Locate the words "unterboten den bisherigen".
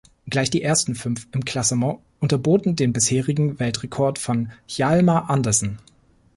2.19-3.59